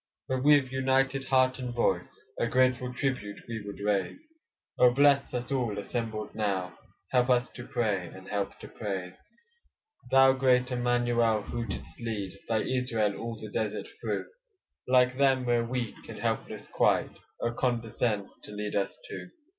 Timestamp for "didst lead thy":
11.67-12.63